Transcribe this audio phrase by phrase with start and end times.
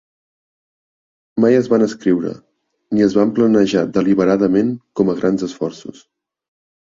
[1.43, 2.31] Mai es van escriure;
[2.97, 6.01] ni es van planejar deliberadament com a grans esforços.